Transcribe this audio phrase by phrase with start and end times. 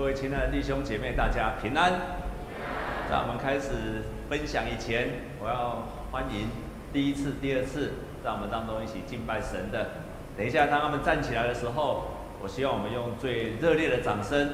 [0.00, 1.92] 各位亲爱的弟兄姐妹，大家平安。
[3.10, 6.48] 在我们开始分享以前，我要欢迎
[6.90, 7.92] 第一次、第二次
[8.24, 9.88] 在我们当中一起敬拜神的。
[10.38, 12.04] 等一下，当他们站起来的时候，
[12.42, 14.48] 我希望我们用最热烈的掌声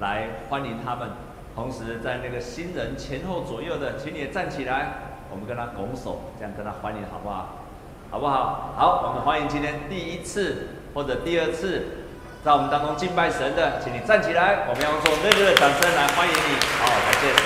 [0.00, 1.10] 来欢迎他们。
[1.54, 4.94] 同时，在那个新人前后左右的，请你也站起来，
[5.30, 7.54] 我们跟他拱手，这样跟他欢迎，好不好？
[8.10, 8.72] 好不好？
[8.74, 11.84] 好，我们欢迎今天第一次或者第二次。
[12.44, 16.54] 在我们当中敬拜神的，请你站起来，我们要用热烈的掌声来欢迎你。
[16.78, 17.42] 好，感谢神。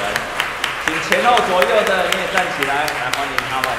[0.84, 3.72] 请前后左右的你也站起来，来欢迎他们。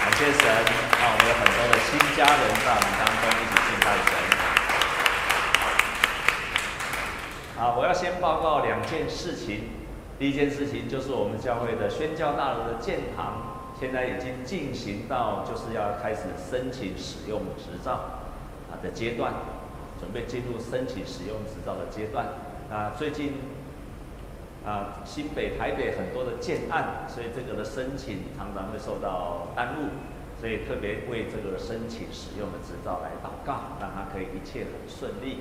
[0.00, 0.48] 感谢神。
[0.48, 4.10] 啊，我们有很多的新家人在我们当中一起敬拜神。
[7.60, 9.76] 好，我要先报告两件事情。
[10.18, 17.92] 第一件事情就是我们教会的宣教大楼的建堂，现在已经进行到就是要开始申请使用执照
[18.72, 19.34] 啊的阶段。
[19.98, 22.26] 准备进入申请使用执照的阶段。
[22.70, 23.32] 啊，最近
[24.64, 29.88] 啊，新北、台北很多的建案，所以这个的申请常常会受到耽误，
[30.38, 35.38] 所以特别为这个申请使用的执照来祷告，让它可以一切很顺利。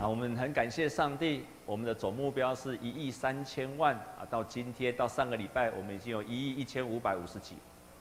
[0.00, 7.56] 啊，我们很感谢上帝，我们的总目标是一亿三千万啊，到今天到上个礼拜，我们已经有一亿一千五百五十几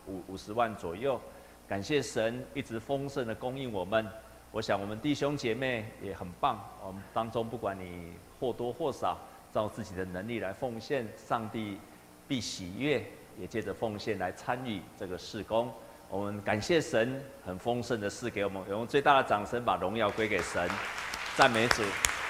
[0.06, 1.20] 五五十万左右。
[1.68, 4.06] 感谢神一直丰盛的供应我们。
[4.52, 9.18] 我想我们弟兄姐妹也很棒，我们当中不管你或多或少，
[9.52, 11.80] 照自己的能力来奉献，上帝
[12.28, 13.06] 必喜悦，
[13.38, 15.72] 也借着奉献来参与这个事工。
[16.10, 20.68] 我们感谢神很丰盛的事给我们，用最大的掌声把荣耀归给神，
[21.36, 21.84] 赞美主，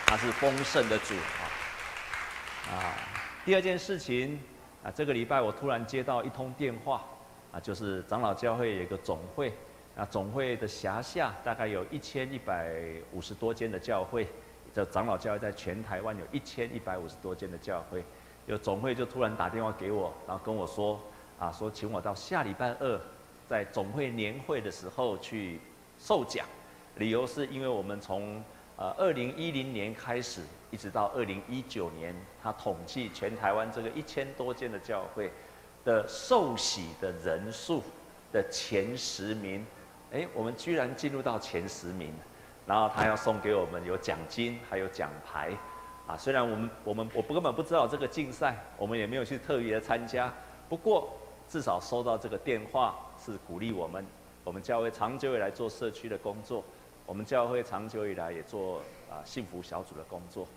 [0.07, 2.73] 他是丰盛的主啊！
[2.73, 2.97] 啊，
[3.45, 4.39] 第二件事情
[4.83, 7.05] 啊，这个礼拜我突然接到一通电话
[7.51, 9.53] 啊，就是长老教会有一个总会。
[9.99, 12.71] 那总会的辖下大概有一千一百
[13.11, 14.27] 五十多间的教会，
[14.71, 18.05] 这长老教会在全台湾有一千一百五十多间的教会，
[18.45, 20.99] 有总会就突然打电话给我，然后跟我说，
[21.39, 23.01] 啊，说请我到下礼拜二，
[23.49, 25.59] 在总会年会的时候去
[25.97, 26.45] 受奖，
[26.97, 28.43] 理由是因为我们从
[28.75, 35.31] 呃二零一零年开始，一直到二零一九年，他统计全台湾这个一千多间的教会
[35.83, 37.81] 的受洗的人数
[38.31, 39.65] 的前十名。
[40.11, 42.13] 哎，我们居然进入到前十名，
[42.65, 45.51] 然后他要送给我们有奖金，还有奖牌，
[46.07, 50.33] 啊，虽然我们我们我根本不知道这个竞赛，我们也没有去特别的参加，
[50.69, 51.11] 不过
[51.49, 54.05] 至少收到这个电话是鼓励我们，
[54.45, 56.63] 我们教会长久以来做社区的工作，
[57.05, 58.79] 我们教会长久以来也做
[59.09, 60.47] 啊幸福小组的工作，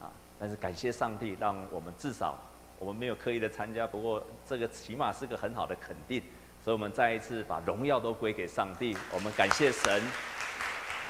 [0.00, 2.38] 啊，但是感谢上帝，让我们至少
[2.78, 6.22] 我们没有刻意的参加，不过这个起码是个很好的肯定。
[6.64, 8.96] 所以，我们再一次把荣耀都归给上帝。
[9.12, 10.00] 我们感谢神，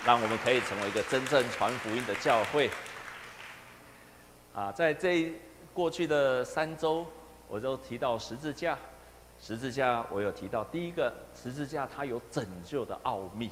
[0.05, 2.71] 让我们可以成为一个真正传福音的教会。
[4.55, 5.31] 啊，在这
[5.75, 7.07] 过去的三周，
[7.49, 8.79] 我都提到十字架。
[9.39, 13.51] 十字架，我有提到第一个，十字架它有拯救的奥秘，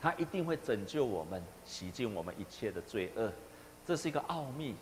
[0.00, 3.32] 它一定会拯救我们，洗净我们一切的罪恶。
[3.86, 4.74] 这是一个奥秘，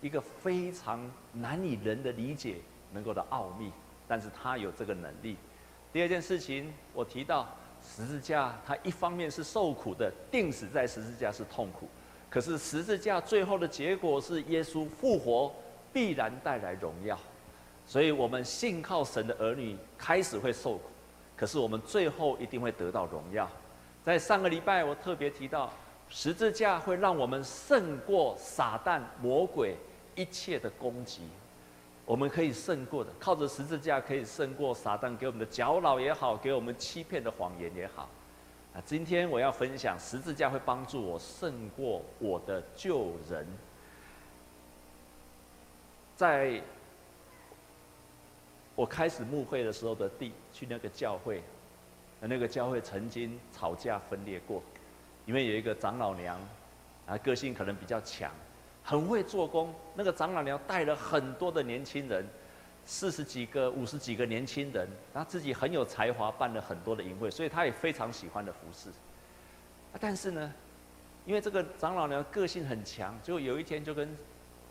[0.00, 1.00] 一个非常
[1.32, 2.56] 难以人的理解
[2.92, 3.72] 能够的奥秘。
[4.08, 5.36] 但是他有这个能力。
[5.92, 7.48] 第二件事情，我提到
[7.82, 11.88] 十字架，它一方面是受苦的，钉死在十字架是痛苦，
[12.28, 15.54] 可是十字架最后的结果是耶稣复活，
[15.92, 17.18] 必然带来荣耀。
[17.86, 20.82] 所以我们信靠神的儿女开始会受苦，
[21.36, 23.48] 可是我们最后一定会得到荣耀。
[24.04, 25.72] 在上个礼拜，我特别提到
[26.08, 29.76] 十字架会让我们胜过撒旦魔鬼
[30.14, 31.22] 一切的攻击。
[32.06, 38.08] 我们可以胜过的，靠着十字架可以胜过撒旦给我们的搅扰也好，给我们欺骗的谎言也好。
[38.72, 43.44] 啊，今天我要分享十字架会帮助我胜过我的旧人。
[46.14, 46.62] 在
[48.76, 51.42] 我开始牧会的时候的地，去那个教会，
[52.20, 54.62] 那个教会曾经吵架分裂过，
[55.24, 56.38] 因为有一个长老娘，
[57.06, 58.30] 啊，个性可能比较强。
[58.88, 62.24] 很会做工，那个长老娘带了很多的年轻人，
[62.84, 68.88] 四十几个、五十几个年轻人，他自己很有才华，办了很多的淫会，所以他也非常喜欢的服侍。
[69.98, 70.54] 但是呢，
[71.24, 74.16] 因为这个长老娘个性很强，就有一天就跟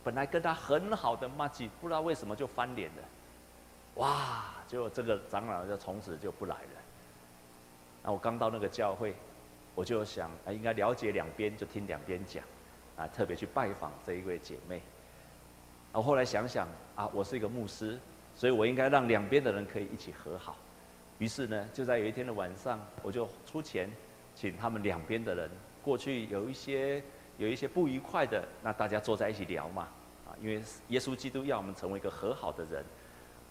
[0.01, 3.03] 本来跟他很好的麻吉，不知道为什么就翻脸了，
[3.95, 4.45] 哇！
[4.65, 6.81] 就这个长老就从此就不来了。
[8.01, 9.13] 那我刚到那个教会，
[9.75, 12.41] 我就想，啊，应该了解两边，就听两边讲。
[12.97, 14.81] 啊，特别去拜访这一位姐妹。
[15.91, 17.99] 我后来想想，啊，我是一个牧师，
[18.35, 20.57] 所以我应该让两边的人可以一起和好。
[21.19, 23.89] 于是呢，就在有一天的晚上，我就出钱，
[24.35, 25.49] 请他们两边的人
[25.81, 27.01] 过去，有一些
[27.37, 29.87] 有一些不愉快的，那大家坐在一起聊嘛，
[30.27, 32.83] 啊，因为耶稣基督要我们成为一个和好的人，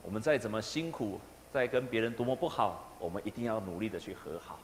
[0.02, 1.18] 我们再怎么辛苦，
[1.50, 4.58] 再跟别人多么不好，我们一定要努力的去和好，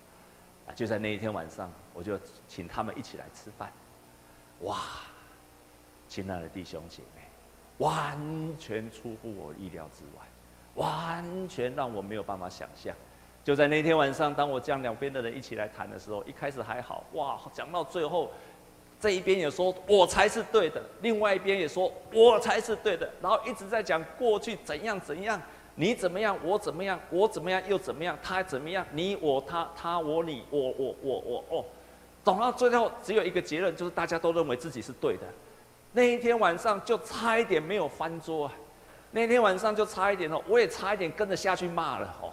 [0.66, 3.72] 啊，就在那一天晚上，我就请他们一起来吃饭，
[4.60, 4.78] 哇，
[6.08, 7.22] 亲爱的弟兄姐妹，
[7.78, 8.18] 完
[8.58, 10.26] 全出乎我意料之外，
[10.74, 12.94] 完全让我没有办法想象。
[13.42, 18.30] 就在那天晚上，当我将两边的人一起来谈的时候，一开始还好，哇，讲到最后，
[19.00, 25.40] 这一边也说我才是对的，另外一边也说我才是对的，然后一直在讲过去怎样怎样，
[25.74, 31.64] 你怎么样，我怎么样，我怎么样又怎么样，他怎么样，你我他他我你我我我我哦，
[32.25, 35.22] 总到最后只有一个结论，就是大家都认为自己是对的。
[35.93, 38.52] 那一天晚上就差一点没有翻桌啊，
[39.11, 42.32] 那天晚上就差一点哦，我也差一点跟着下去骂了哦。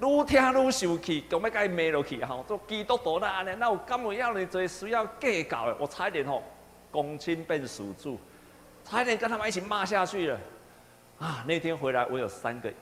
[0.00, 2.42] 愈听愈生气，讲要甲伊骂落去哈！
[2.48, 5.76] 做基督徒那安尼，那有干嘛要你做需要计较的？
[5.78, 6.42] 我差一点吼，
[6.90, 8.18] 公亲变属主，
[8.84, 10.40] 差一点跟他们一起骂下去了。
[11.20, 12.72] 啊，那天回来我有三个，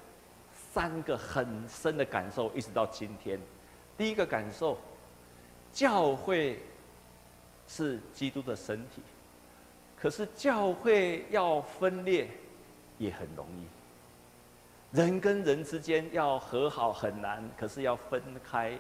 [0.73, 3.39] 三个很深的感受，一直到今天。
[3.99, 4.79] 第一个感受，
[5.73, 6.61] 教会
[7.67, 9.01] 是基督的身体，
[9.97, 12.29] 可是教会要分裂
[12.99, 14.97] 也很容易。
[14.97, 18.77] 人跟人之间要和好很难，可是要分开、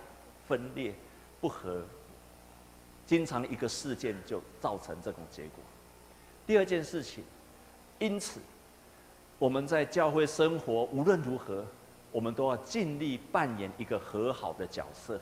[0.48, 0.92] 分裂、
[1.40, 1.84] 不和，
[3.06, 5.62] 经常一个事件就造成这种结果。
[6.46, 7.22] 第二件事情，
[8.00, 8.40] 因此
[9.38, 11.64] 我们在教会生活无论如何，
[12.10, 15.20] 我们都要尽力扮演一个和好的角色，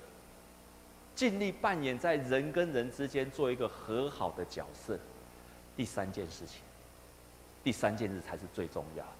[1.19, 4.97] 尽力扮演在人跟人之间做一个和好的角色。
[5.77, 6.63] 第三件事情，
[7.65, 9.11] 第三件事才是最重要的。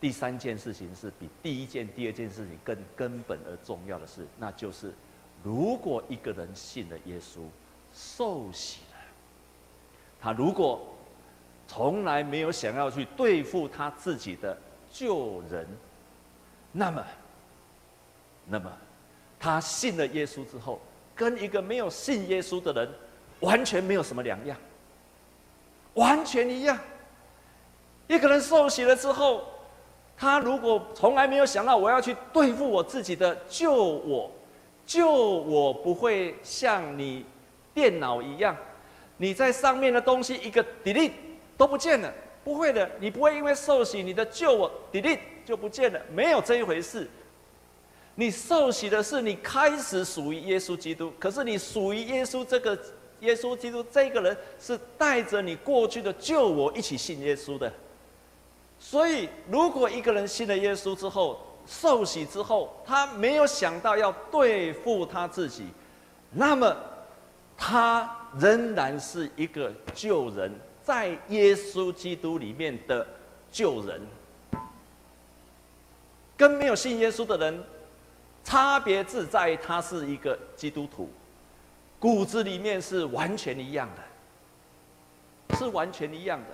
[0.00, 4.94] 第三件事情是比第一件、第二件事情更根本而重要的事，那就是，
[5.42, 7.40] 如果一个人信了耶稣，
[7.92, 8.98] 受洗了，
[10.20, 10.86] 他如果
[11.66, 14.56] 从来没有想要去对付他自己的
[14.88, 15.66] 旧人，
[16.70, 17.04] 那么，
[18.46, 18.72] 那么，
[19.36, 20.80] 他信了耶稣之后，
[21.18, 22.88] 跟一个没有信耶稣的人
[23.40, 24.56] 完全没有什么两样，
[25.94, 26.78] 完全一样。
[28.06, 29.44] 一个人受洗了之后，
[30.16, 34.30] 他如果从来没有想到我要去对付我自己的旧我，
[34.86, 37.26] 旧我不会像你
[37.74, 38.56] 电脑一样，
[39.16, 41.12] 你在上面的东西一个 delete
[41.56, 42.14] 都不见了，
[42.44, 47.08] 不会的，你不会因为受洗你的旧我 delete 就不见了，没有这一回事。
[48.20, 52.76] 你受洗的是你开始属于耶稣基督，可是你属于耶稣这个
[53.20, 57.72] 耶稣基督这个人是带着你过去的旧我一起信耶稣的。
[58.76, 65.68] 所以，如果一个人信了耶稣之后，受洗之后，他没有想到要对付他自己，
[66.32, 66.76] 那么
[67.56, 73.06] 他仍然是一个旧人，在耶稣基督里面的
[73.52, 74.00] 旧人，
[76.36, 77.62] 跟没有信耶稣的人
[78.48, 81.10] 差别自在，他是一个基督徒，
[82.00, 86.46] 骨子里面是完全一样的，是完全一样的。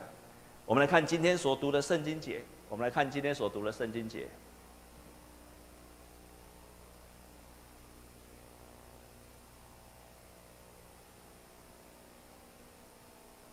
[0.67, 2.43] 我们来看今天所读的圣经节。
[2.69, 4.27] 我们来看今天所读的圣经节。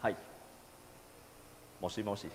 [0.02, 0.16] 嗨，
[1.80, 2.28] 莫西莫西，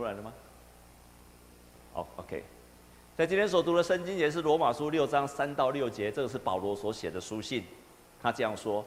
[0.00, 0.32] 出来了吗？
[1.92, 2.42] 好，OK。
[3.18, 7.62] 在今天所读的圣经节是罗马书六章三到六节，这个是保罗所写的书信。
[8.18, 8.82] 他这样说：“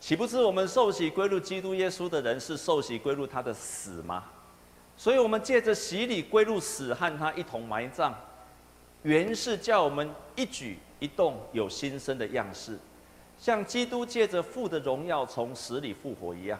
[0.00, 4.24] 岂不知我们受洗归入基督耶稣的人，是受洗归入他的死吗？
[4.96, 8.14] 所以我们借着洗礼归入死，和他一同埋葬，
[9.02, 12.78] 原是叫我们一举一动有新生的样式，
[13.38, 16.58] 像基督借着父的荣耀从死里复活一样。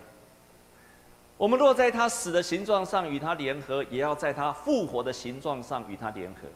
[1.36, 6.48] 我们若在他死的形状上与他联合，也要在他复活的形状上与他联合。”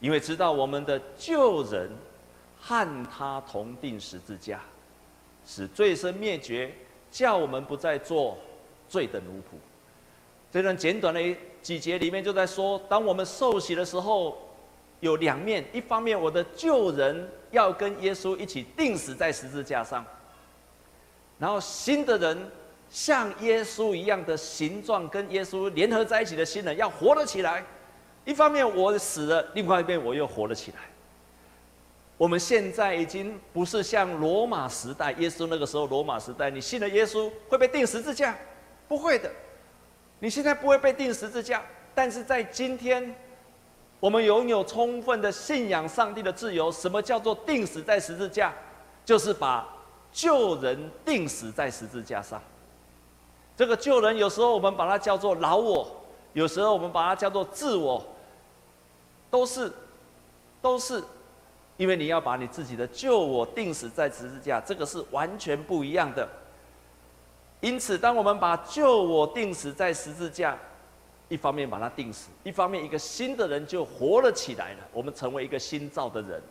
[0.00, 1.90] 因为知道我们的旧人
[2.60, 4.60] 和他同钉十字架，
[5.46, 6.70] 使罪身灭绝，
[7.10, 8.36] 叫我们不再做
[8.86, 9.56] 罪的奴仆。
[10.52, 14.36] 这段简短的几节里面就在说，当我们受洗的时候，
[15.00, 20.04] 有两面：一方面，我的旧人要跟耶稣一起钉死在十字架上；
[21.38, 22.38] 然后新的人
[22.90, 27.64] 像耶稣一样的形状，跟耶稣联合在一起的新人要活了起来。
[28.24, 30.78] 一方面我死了，另外一边我又活了起来。
[32.16, 38.36] 我们现在已经不是像罗马时代，耶稣那个时候罗马时代，你信了耶稣会被钉十字架，
[38.86, 39.30] 不会的。
[40.20, 41.60] 你现在不会被钉十字架，
[41.94, 43.14] 但是在今天，
[43.98, 46.70] 我们拥有充分的信仰上帝的自由。
[46.70, 48.54] 什么叫做钉死在十字架？
[49.04, 49.68] 就是把
[50.12, 52.40] 旧人钉死在十字架上。
[53.56, 55.86] 这个旧人有时候我们把它叫做老我，
[56.32, 58.04] 有时候我们把它叫做自我，
[59.30, 59.72] 都是，
[60.60, 61.02] 都是，
[61.76, 66.28] 因为你要把你自己的旧我钉死在十字架，这个是完全不一样的。
[67.60, 70.58] 因此，当我们把旧我钉死在十字架，
[71.28, 74.80] 一方面把它钉死，一方面一个新的人就活了起来了。
[74.92, 76.42] 我们成为一个新造的人，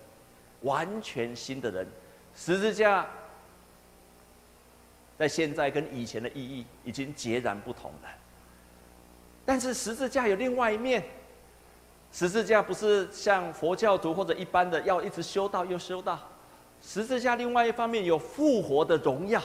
[0.61, 1.85] 完全新的人。
[2.33, 3.05] 十字架
[5.17, 8.09] 在现在跟以前的意义已经截然不同了。
[9.45, 11.03] 但是十字架有另外一面，
[12.11, 16.19] 十字架不是像佛教徒或者一般的要一直修道又修道，
[16.81, 19.41] 十字架另外一方面有复活的荣耀。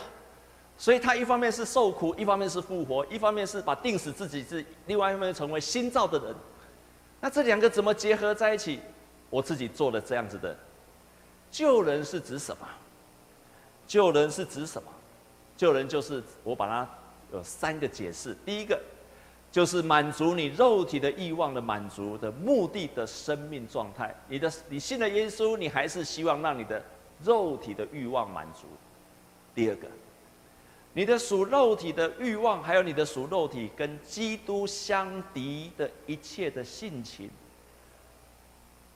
[0.81, 6.33] 所以，他一方面是受苦，一方面是复活，一方面是把定死自己，是另外一方面成为新造的人。
[7.21, 8.79] 那这两个怎么结合在一起？
[9.29, 10.57] 我自己做了这样子的。
[11.51, 12.69] 救人是指什么？
[13.89, 14.89] 救人是指什么？
[15.59, 16.89] 救人就是我把它
[17.35, 18.35] 有三个解释。
[18.47, 18.81] 第一个，
[19.53, 24.15] 就是满足你肉体的欲望的满足的目的的生命状态。
[24.27, 26.83] 你的你信了耶稣，你还是希望让你的
[27.23, 28.67] 肉体的欲望满足。
[29.55, 29.87] 第二个。
[30.95, 37.31] 你的属肉体的欲望，还有你的属肉体跟基督相敌的一切的性情，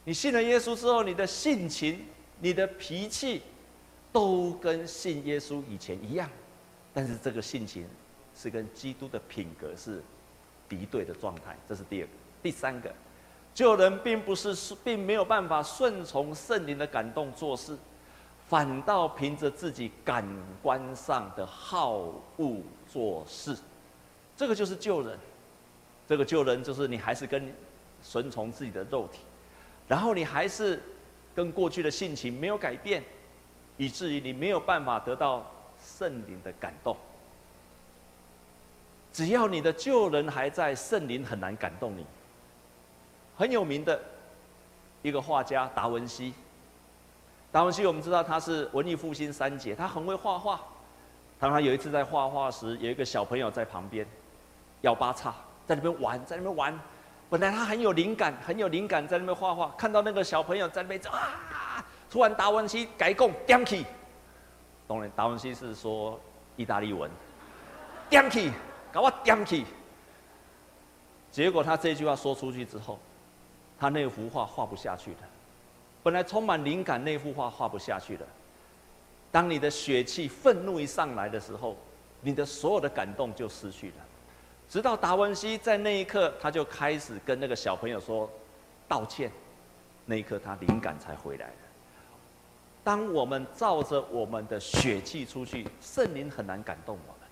[0.03, 2.05] 你信了耶稣之后，你的性情、
[2.41, 3.43] 你的脾气，
[4.11, 6.29] 都跟信耶稣以前一样，
[6.93, 7.87] 但是这个性情
[8.35, 10.03] 是跟基督的品格是
[10.69, 11.57] 敌对的状态。
[11.69, 12.93] 这是第二个，第三个，
[13.55, 17.77] 救人并不是并没有办法顺从圣灵的感动做事。
[18.49, 20.23] 反倒凭着自己感
[20.63, 22.01] 官上的好
[22.37, 23.57] 恶做事，
[24.37, 25.19] 这个就是救人。
[26.07, 27.51] 这个救人就是你还是跟
[28.03, 29.21] 顺从自己的肉体，
[29.89, 30.83] 然后你还是
[31.35, 33.03] 跟过去的性情没有改变，
[33.79, 35.51] 以至于你没有办法得到
[35.85, 36.97] 圣灵的感动。
[39.13, 42.07] 只要你的旧人还在，圣灵很难感动你。
[43.37, 44.01] 很有名的
[45.03, 46.33] 一个画家达文西。
[47.51, 50.61] 达文西，我们知道他是文艺复兴三杰，他很会画画。
[51.39, 54.07] 当他有一次在画画时，有一个小朋友在旁边，
[54.81, 55.35] 幺八叉
[55.67, 56.79] 在那边玩，在那边玩。
[57.29, 59.75] 本来他很有灵感，很有灵感，在那边画画。
[59.77, 63.85] 看到那个小朋友在那边啊，突然达文西改讲点起，
[64.87, 66.21] 当然达文西是说
[66.57, 67.11] 意大利文，
[68.11, 68.51] 点起，
[68.93, 69.65] 搞我点起。
[71.31, 72.99] 结果他这句话说出去之后，
[73.79, 75.19] 他那幅画画不下去了。
[76.03, 78.27] 本来充满灵感，那幅画画不下去了。
[79.31, 81.77] 当你的血气、愤怒一上来的时候，
[82.21, 83.95] 你的所有的感动就失去了。
[84.69, 88.29] 直到达文西在那一刻，他就开始跟那个小朋友说
[88.87, 89.31] 道歉。
[90.05, 91.55] 那一刻，他灵感才回来了。
[92.85, 97.29] 当我们照着我们的血气出去，圣灵很难感动我们。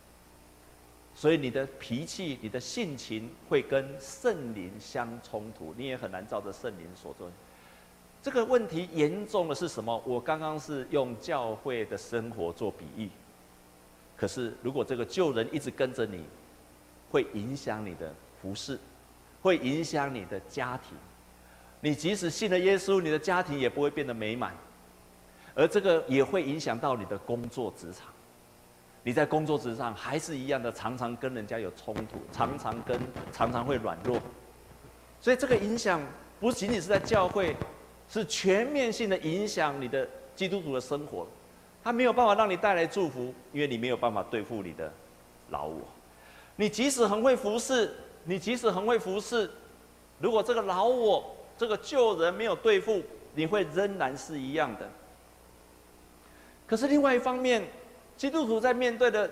[1.12, 7.30] 所以你的脾气、你的性情会跟圣灵相冲突，你也很难照着圣灵所做。
[8.22, 10.00] 这个问题严重的是什么？
[10.06, 13.08] 我刚刚是用教会的生活做比喻，
[14.16, 16.24] 可是如果这个旧人一直跟着你，
[17.10, 18.78] 会影响你的服饰，
[19.42, 20.96] 会影响你的家庭。
[21.80, 24.54] 你即使信了耶稣，你的家庭也不会变得美满，
[25.60, 28.06] 而这个也会影响到你的工作职场。
[29.02, 32.98] 你在工作职场还是一样的，常常跟人家有冲突，常常跟
[33.30, 34.18] 常常会软弱。
[35.20, 36.00] 所以这个影响
[36.40, 37.54] 不仅仅是在教会。
[38.12, 41.24] 是全面性的影响你的基督徒的生活，
[41.80, 44.92] 他没有办法让你带来祝福，因为你没有办法对付你的
[45.50, 45.80] 老我。
[46.56, 49.48] 你即使很会服侍，你即使很会服侍，
[50.18, 53.00] 如果这个老我这个旧人没有对付，
[53.32, 54.90] 你会仍然是一样的。
[56.70, 57.66] 可是另外一方面，
[58.16, 59.28] 基督徒在面对的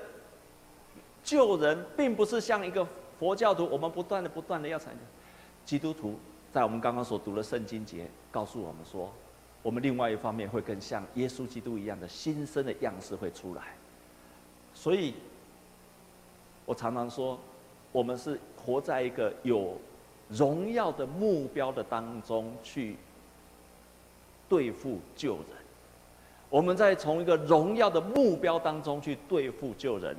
[1.23, 2.85] 救人，并不是像一个
[3.16, 4.99] 佛教徒，我们不断的不断的要产生
[5.64, 6.18] 基督徒。
[6.52, 9.12] 在我们刚刚所读的圣经节，告诉我们说，
[9.62, 13.62] 我们另外一方面会更像耶稣基督一样的新生的样式会出来。
[14.75, 15.14] 所以，
[16.66, 17.38] 我常常说，
[17.92, 19.78] 我们是活在一个有
[20.28, 22.97] 荣耀的目标的当中去
[24.49, 25.67] 对付救人。
[26.50, 30.17] 我们在从一个荣耀的目标当中去对付旧人。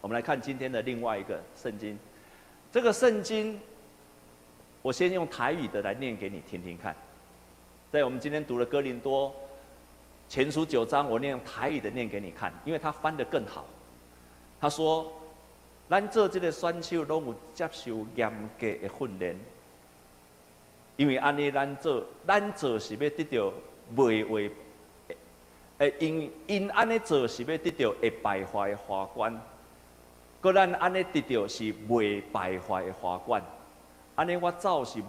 [0.00, 1.98] 我们来看今天的另外一个圣经，
[2.70, 3.58] 这个圣经。
[4.80, 6.94] 我先用台语的来念给你听听看，
[7.90, 9.34] 在我们今天读的哥林多
[10.28, 13.66] 前书九章，我念用台语的念给你看，因为他翻得更好。
[14.60, 15.12] 他说
[15.90, 19.36] ：“咱做这个选手，拢有接受严格的训练，
[20.96, 23.52] 因为安尼咱做，咱做是要得到
[23.96, 24.50] 未会，
[25.78, 29.40] 诶，因因安尼做是要得到会败坏的花冠，
[30.40, 33.40] 个咱安尼得到是未败坏的花冠，
[34.16, 35.00] 安尼我走是，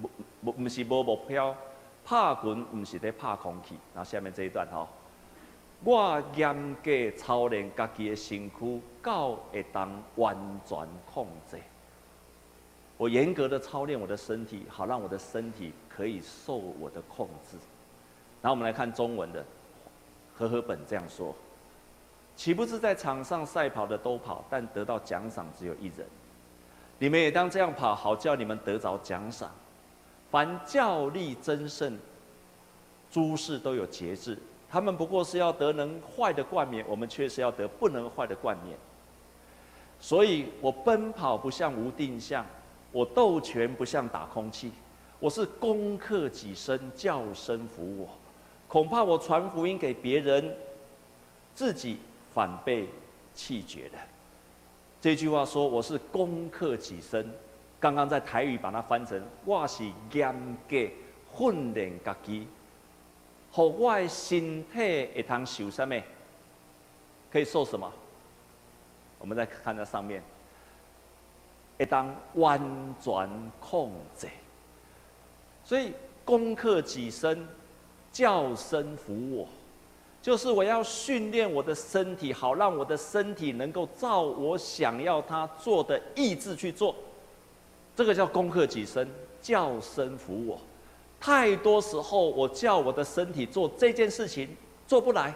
[0.00, 0.08] 不
[0.44, 1.52] 不不是无目标，
[2.04, 3.76] 拍拳毋是在拍空气。
[3.92, 4.88] 然后下面这一段吼，
[5.82, 11.58] 我严格操练家己的身躯，到会当完全控制。
[12.96, 17.58] 我严格的操练我的身体，好让我的身体可以受我的控制。
[18.42, 19.44] 然后我们来看中文的，
[20.36, 21.34] 和合本这样说：
[22.36, 26.06] 岂不是在场上赛跑的都跑，但得到奖赏只有一人？
[26.98, 29.50] 你们也当这样跑，好叫你们得着奖赏。
[30.30, 31.98] 凡教力争胜，
[33.10, 34.38] 诸事都有节制。
[34.68, 38.76] 他们不过是要得能坏的冠冕，我们却是要得不能坏的冠冕。
[40.00, 42.44] 所以我奔跑不像无定向。
[42.92, 44.72] 我斗拳不像打空气，
[45.18, 48.08] 我是攻克己身，叫身服我。
[48.76, 50.54] 恐怕我传福音给别人，
[51.54, 51.96] 自己
[52.34, 52.86] 反被
[53.32, 53.98] 气绝了。
[55.00, 57.26] 这句话说我是攻克己身，
[57.80, 60.30] 刚刚在台语把它翻成我是严
[60.68, 60.76] 格
[61.34, 62.46] 训练自己，
[63.50, 65.98] 好我的身体会当受什么？
[67.32, 67.90] 可以受什么？
[69.18, 70.22] 我们再看在上面。
[71.78, 72.60] 会当完
[73.00, 74.28] 全控制，
[75.64, 75.94] 所以
[76.26, 77.48] 攻克己身，
[78.16, 79.46] 叫身服我，
[80.22, 86.96] 就是我要训练我的身体，好让我的身体能够照我想要他做的意志去做。
[87.94, 89.06] 这个叫功课己身，
[89.42, 90.58] 叫身服我。
[91.20, 94.48] 太多时候，我叫我的身体做这件事情
[94.86, 95.34] 做不来，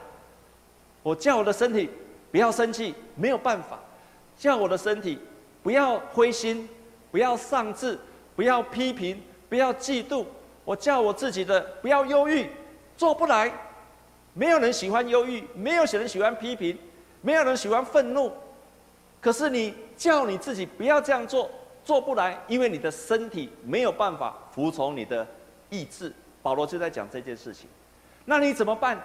[1.02, 1.90] 我叫我的身体
[2.30, 3.78] 不要生气，没有办法，
[4.38, 5.18] 叫我的身体。
[5.62, 6.66] 不要灰心，
[7.10, 7.98] 不要丧志，
[8.34, 10.24] 不要批评，不要嫉妒。
[10.64, 12.46] 我叫我自己的不要忧郁，
[13.00, 13.50] 做不来。
[14.34, 16.78] 没有人喜欢忧郁，没有人喜欢批评，
[17.22, 18.30] 没有人喜欢愤怒。
[19.22, 21.50] 可是你叫你自己不要这样做，
[21.82, 25.26] 做不来，因为你的身体没有办法服从你的
[25.70, 26.12] 意志。
[26.42, 27.70] 保罗就在讲这件事情。
[28.26, 29.02] 那你怎么办？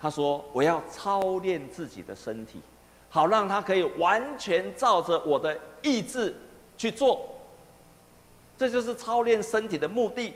[0.00, 2.60] 他说：“我要操练自己的身体。”
[3.08, 6.34] 好，让他可以完全照着我的意志
[6.76, 7.28] 去做，
[8.56, 10.34] 这就是操练身体的目的。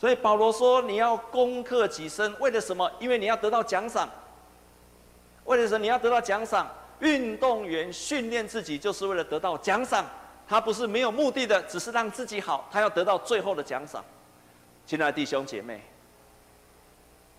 [0.00, 2.90] 所以保罗说：“你要攻克己身，为了什么？
[2.98, 4.08] 因为你要得到奖赏。
[5.44, 5.78] 为了什么？
[5.78, 6.66] 你要得到奖赏。
[7.00, 10.06] 运动员训练自己就是为了得到奖赏，
[10.48, 14.02] 他不是没有目的的，只是让自己好，他要得到最后的奖赏。”
[14.86, 15.82] 亲爱的弟兄姐妹，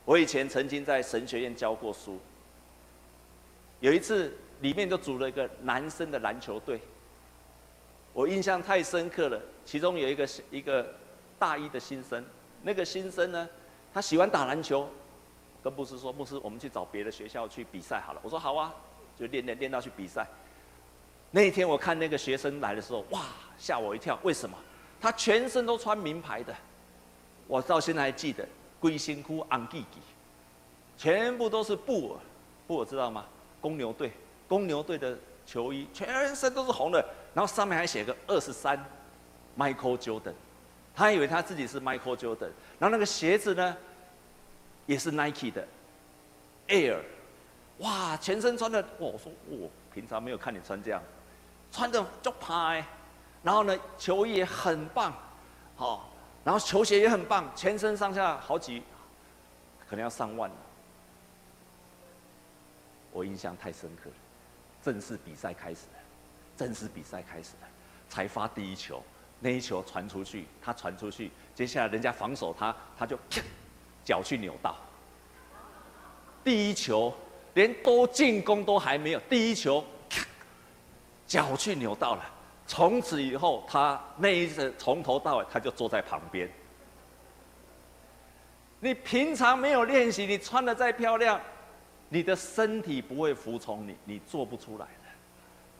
[0.05, 2.19] 我以前曾经在神学院教过书。
[3.79, 6.79] 有一次，里面就组了一个男生的篮球队，
[8.13, 9.41] 我印象太深刻了。
[9.65, 10.85] 其中有一个一个
[11.39, 12.23] 大一的新生，
[12.63, 13.49] 那个新生呢，
[13.93, 14.87] 他喜欢打篮球，
[15.63, 18.73] 跟牧师说：“牧师，我们去找别的学校去比赛好了。”我说：“好啊，
[19.17, 20.27] 就练练练到去比赛。”
[21.31, 23.21] 那一天我看那个学生来的时候，哇，
[23.57, 24.19] 吓我一跳！
[24.23, 24.57] 为什么？
[24.99, 26.53] 他全身都穿名牌的，
[27.47, 28.47] 我到现在还记得，
[28.79, 29.99] 龟辛窟昂吉吉，
[30.97, 32.19] 全部都是布尔，
[32.67, 33.25] 布尔知道吗？
[33.59, 34.11] 公牛队，
[34.47, 38.77] 公牛队的球衣全身都是红的，然后上面还写个二十三
[39.57, 40.33] ，Michael Jordan，
[41.01, 43.75] 他以为他自己是 Michael Jordan，然后那个鞋子呢，
[44.85, 45.67] 也是 Nike 的
[46.67, 46.99] ，Air，
[47.79, 51.01] 哇，全身穿的，我说我平常没有看你穿这样，
[51.71, 52.85] 穿的就拍，
[53.41, 55.11] 然后呢，球衣也很棒，
[55.75, 58.83] 好，然后球鞋也很棒，全身上下好几，
[59.89, 60.55] 可能要上万了。
[63.11, 64.15] 我印象太深刻了，
[64.83, 65.99] 正式比赛开始了，
[66.55, 67.67] 正式比赛开始了，
[68.07, 69.03] 才发第一球，
[69.41, 73.17] 那一球传出去，他传出去，接下来人家防守他，他就
[74.05, 74.75] 脚去扭到，
[76.43, 77.13] 第一球
[77.55, 79.83] 连多进攻都还没有，第一球
[81.27, 82.23] 脚去扭到了，
[82.67, 86.49] 从此以后他那一次从头到尾他就坐在旁边。
[88.79, 91.41] 你平常没有练习，你穿的再漂亮。
[92.13, 94.85] 你的身体不会服从你，你做不出来。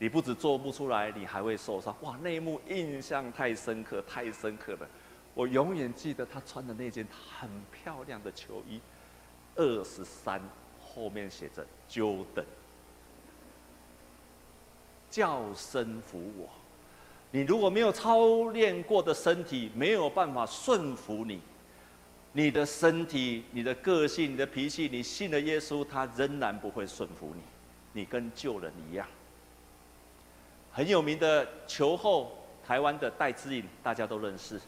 [0.01, 1.95] 你不止做不出来，你还会受伤。
[2.01, 4.89] 哇，那一幕印象太深刻，太深刻了。
[5.35, 7.05] 我永远记得他穿的那件
[7.39, 8.81] 很漂亮的球衣，
[9.55, 10.41] 二十三，
[10.79, 12.45] 后面写着 Jordan，
[15.11, 16.49] 叫身服我。
[17.29, 21.39] 你如果没有操练过的身体，没有办法顺服你。
[22.33, 27.41] 你的身体、你的个性、你的脾气，你信了耶稣，他仍然不会顺服你。
[27.93, 29.05] 你跟旧人一样。
[30.71, 34.59] 很有名的球后台湾的戴资颖大家都认识。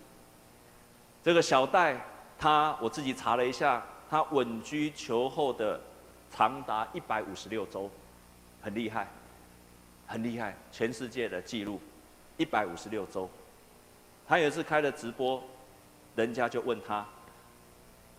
[1.23, 1.99] 这个小戴，
[2.37, 5.79] 他我自己查了一下，他稳居球后的
[6.29, 7.89] 长达一百五十六周，
[8.61, 9.07] 很厉害，
[10.05, 11.79] 很厉害，全世界的纪录，
[12.35, 13.29] 一百五十六周。
[14.27, 15.41] 他有一次开了直播，
[16.15, 17.05] 人家就问他：“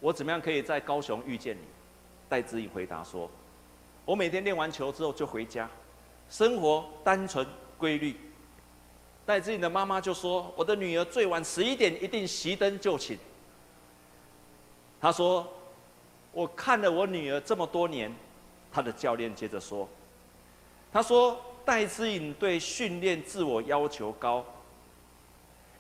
[0.01, 1.63] 我怎么样可以在高雄遇见你？”
[2.27, 3.31] 戴资颖回答说
[4.07, 5.69] ：“我每天练完球之后就回家，
[6.31, 7.47] 生活单纯
[7.79, 8.17] 规律。”
[9.27, 13.19] 戴志颖的妈妈就说：“我的女儿最晚十一点一定熄灯就寝。”
[15.01, 15.47] 他说
[16.31, 18.15] ：“我看了我女儿这么多年。”
[18.71, 19.89] 他的教练接着说
[20.93, 24.45] ：“他说戴志颖对训练自我要求高。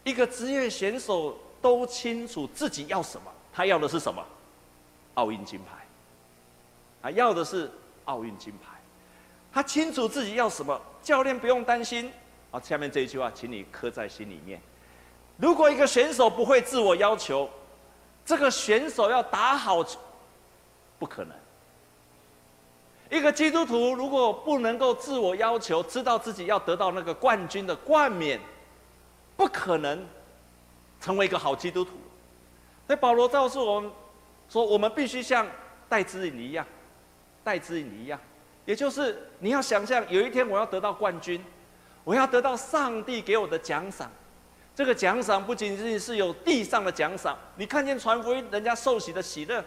[0.05, 4.25] 一个职业选手都清楚自己要什么，他要的是什么？
[5.15, 5.87] 奥运金牌。
[7.03, 7.71] 啊要的是
[8.05, 8.74] 奥运金牌。
[9.55, 12.13] 他清楚自己要什么，教练不用担心。”
[12.51, 14.61] 好，下面这一句话，请你刻在心里面。
[15.37, 17.49] 如果一个选手不会自我要求，
[18.25, 19.85] 这个选手要打好，
[20.99, 21.37] 不可能。
[23.11, 28.41] 一个基督徒如果不能够自我要求，知道自己要得到那个冠军的冠冕，
[29.37, 30.05] 不可能
[31.01, 31.93] 成为一个好基督徒。
[32.87, 33.91] 所以保罗告诉我们
[34.49, 35.47] 说，我们必须像
[35.89, 36.67] 戴资颖一样，
[37.43, 38.19] 戴资颖一样，
[38.65, 41.43] 也就是你要想象有一天我要得到冠军。
[42.05, 44.13] 我要得到上帝给我的奖赏，
[44.75, 49.65] 这个奖赏不仅仅是有地上的奖赏，你看见传福音人家受洗的喜乐，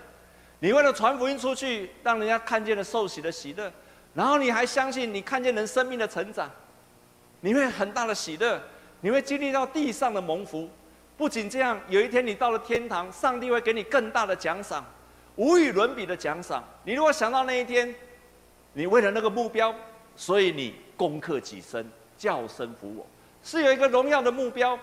[0.59, 3.73] 你为了传福音出去，让人家看见了受洗的喜乐，
[4.13, 6.47] 然后你还相信你看见人生命的成长，
[7.41, 8.61] 你会很大的喜乐，
[9.01, 10.69] 你会经历到地上的蒙福。
[11.17, 14.85] 不仅这样，有一天你到了天堂，上帝会给你更大的奖赏，
[15.37, 16.63] 无与伦比的奖赏。
[16.83, 17.95] 你如果想到那一天，
[18.77, 19.73] 你为了那个目标，
[20.15, 21.83] 所以你攻克己身。
[22.15, 23.05] 叫声服我，
[23.43, 24.75] 是有一个荣耀的目标，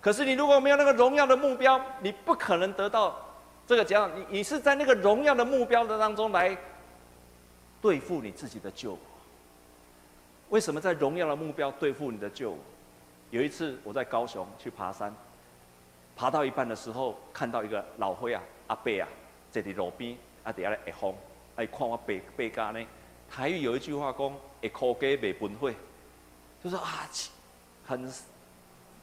[0.00, 3.20] 可是你如果没有那个荣耀的目标，你不可能得到
[3.66, 4.08] 这个奖。
[4.14, 6.56] 你你是在那个荣耀的目标的当中来
[7.82, 8.98] 对付你自己的救我。
[10.50, 12.58] 为什么在荣耀的目标对付你的救我？
[13.30, 15.12] 有一次我在高雄去爬山，
[16.14, 19.08] 爬到一半的时候，看到一个老灰啊阿伯啊
[19.50, 21.12] 在地路边啊底下来风，
[21.56, 22.78] 哎看我背背架呢。
[23.30, 25.72] 台语有一句话讲：会哭鸡袂分火。
[26.62, 27.08] 就说啊，
[27.84, 28.12] 很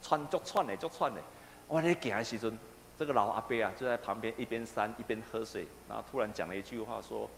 [0.01, 1.21] 穿足串的足串的。
[1.67, 2.57] 我在行的时阵，
[2.97, 7.29] 这个老阿伯啊，就在旁边一边山一边喝水，然后突然讲了一句话说：“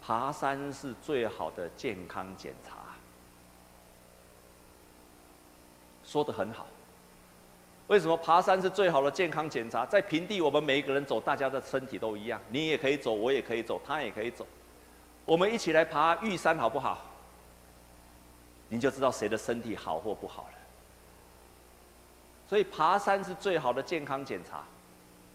[0.00, 2.76] 爬山是最好的健康检查。”
[6.04, 6.66] 说的很好。
[7.88, 9.84] 为什么爬山是最好的健康检查？
[9.84, 14.46] 在平地，我们每一个人走，大家的身体都一样，你也可以走，我也可以走，他也可以走。
[15.24, 16.98] 我们一起来爬玉山，好不好？
[18.68, 20.58] 你就知道谁的身体好或不好了。
[22.48, 24.62] 所以爬山是最好的健康检查，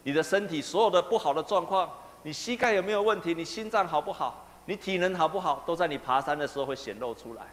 [0.04, 1.90] 你的身体所有的不好的状况，
[2.22, 3.34] 你膝盖有没有问题？
[3.34, 4.46] 你心脏好不好？
[4.66, 5.64] 你体能好不好？
[5.66, 7.48] 都在你爬山的时候会显露出来。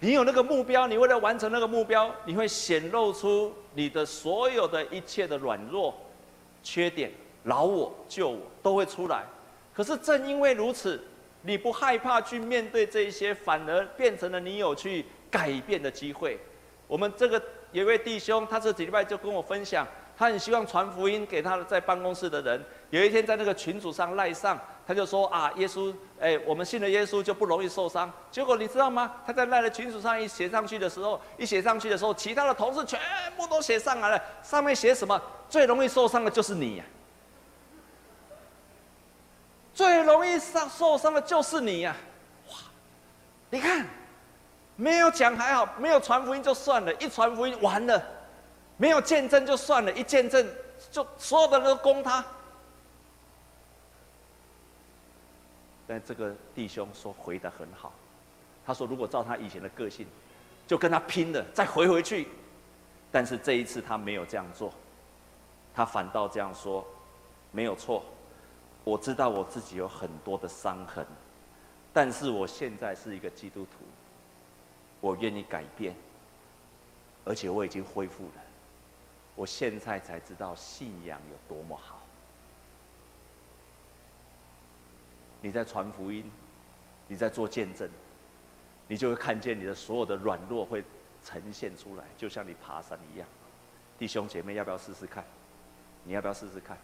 [0.00, 5.94] 你有那个目标，你为了完成那个目标，你会显露出你的所有的一切的软弱、
[6.62, 7.12] 缺点、
[7.44, 9.24] 老我、旧我都会出来。
[9.72, 11.00] 可是正因为如此。
[11.42, 16.38] 你不害怕去面对这一些，反而变成了你有去改变的机会。
[16.86, 22.62] 我们这个有一位弟兄，他这几礼拜就跟我分享，他很希望传福音给他在办公室的人。
[22.90, 28.12] 有一天在那个群组上赖上，他就说啊，耶稣，哎，我们信了耶稣就不容易受伤。
[28.30, 29.14] 结果你知道吗？
[29.26, 33.00] 他在赖的群组上一写上去的时候，一写上去的时候，其他的同事全
[33.36, 35.20] 部都写上来了，上面写什么？
[35.48, 36.84] 最容易受伤的就是你呀。
[39.74, 41.96] 最容易伤受伤的就是你呀！
[42.50, 42.56] 哇，
[43.50, 43.86] 你看，
[44.76, 48.02] 没有讲还好，没有传福音就算了，一传福音完了，
[48.76, 50.46] 没有见证就算了，一见证
[50.90, 52.24] 就所有的人都攻他。
[55.86, 57.92] 但这个弟兄说回得很好，
[58.66, 60.06] 他说如果照他以前的个性，
[60.66, 62.28] 就跟他拼了，再回回去。
[63.10, 64.72] 但是这一次他没有这样做，
[65.74, 66.86] 他反倒这样说，
[67.50, 68.02] 没有错。
[68.84, 71.06] 我知道我自己有很多的伤痕，
[71.92, 73.84] 但是我现在是一个基督徒，
[75.00, 75.94] 我愿意改变，
[77.24, 78.42] 而且我已经恢复了。
[79.36, 82.02] 我现在才知道信仰有多么好。
[85.40, 86.28] 你在传福音，
[87.06, 87.88] 你在做见证，
[88.88, 90.82] 你就会看见你的所有的软弱会
[91.24, 93.28] 呈现出来，就像你爬山一样。
[93.96, 95.24] 弟兄姐妹，要不要试试看？
[96.02, 96.76] 你要不要试试看？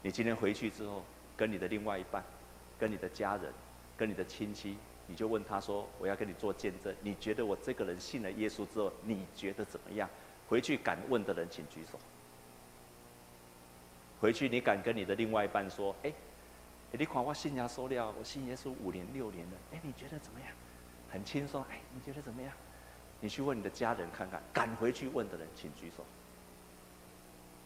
[0.00, 1.02] 你今天回去之后。
[1.36, 2.22] 跟你的另外一半，
[2.78, 3.52] 跟你的家人，
[3.96, 10.08] 跟你的亲戚你就问他说：“我要跟你做见证，你觉得我这个人信了耶稣之后，你觉得怎么样？”
[10.48, 11.98] 回去敢问的人请举手。
[14.20, 16.12] 回去你敢跟你的另外一半说：“哎，
[16.92, 20.48] 你看我信耶稣了，我信耶稣五年六年了，哎，你觉得怎么样？
[21.10, 22.52] 很轻松，哎，你觉得怎么样？”
[23.20, 26.04] 你去问你的家人看看，敢回去问的人请举手。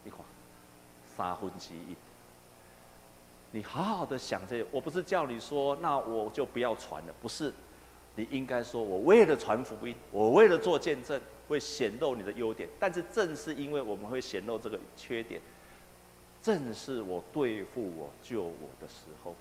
[0.03, 0.19] 你看，
[1.17, 1.95] 三分之一。
[3.51, 7.51] 你好好的想这，我不是叫你说，那我就不要传了，不是，
[8.15, 12.69] 你应该说，我为了传福音，我为了做见证，会显露你的优点。
[12.79, 15.41] 但是正是因为我们会显露这个缺点，
[16.43, 19.33] 正是我对付我救我的时候，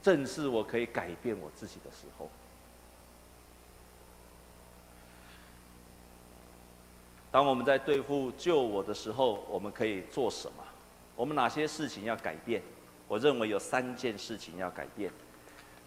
[0.00, 2.28] 正是我可以改变我自己的时候。
[7.30, 10.64] 当我们在对付救我的时候，我们可以做什么？
[11.14, 12.62] 我们哪些事情要改变？
[13.08, 15.12] 我认为有三件事情要改变。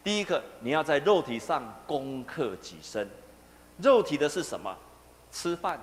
[0.04, 3.10] 第一个，你要在肉体上攻克己身。
[3.78, 4.78] 肉体的是什么？
[5.32, 5.80] 吃饭、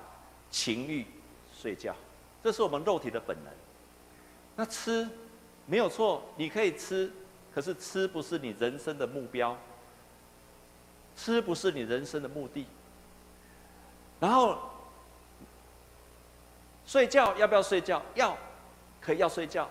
[0.50, 1.04] 情欲、
[1.52, 1.94] 睡觉，
[2.42, 3.52] 这是我们肉体的本能。
[4.54, 5.08] 那吃
[5.66, 7.12] 没有错，你可以吃，
[7.52, 9.58] 可是吃不是你人生的目标，
[11.16, 12.66] 吃不是你人生的目的。
[14.20, 14.58] 然后
[16.86, 18.00] 睡觉要不要睡觉？
[18.14, 18.38] 要。
[19.04, 19.68] 可以要睡觉，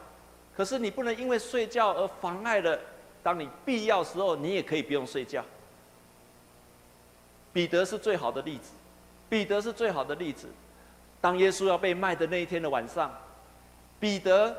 [0.54, 2.78] 可是你不能因为睡觉而妨碍了，
[3.24, 5.41] 当你必要时候，你也可以不用睡觉。
[7.54, 8.72] 彼得是最好的例子，
[9.30, 10.50] 彼得是最好的例子。
[11.22, 13.10] 当耶稣要被卖的那一天的晚上，
[14.02, 14.54] 彼得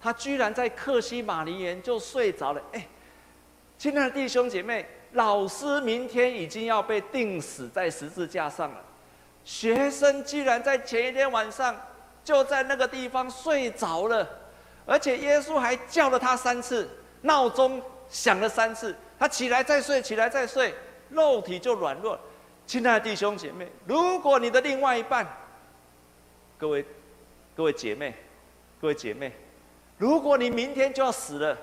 [0.00, 2.60] 他居然在客西马尼园就睡着了。
[2.72, 2.84] 哎，
[3.78, 8.84] 亲爱的弟兄姐妹，老师明天已经要被钉死在十字架上了，
[9.44, 11.76] 学生居然在前一天晚上。
[12.28, 14.28] 就在那个地方睡着了，
[14.84, 16.86] 而且耶稣还叫了他三次，
[17.22, 20.74] 闹钟响了三次，他起来再睡，起来再睡，
[21.08, 22.20] 肉体就软弱。
[22.66, 25.26] 亲爱的弟兄姐妹，如果你的另外一半，
[26.58, 26.84] 各位
[27.56, 28.14] 各位姐妹，
[28.78, 29.32] 各位姐妹，
[29.96, 31.56] 如果你明天就要死了，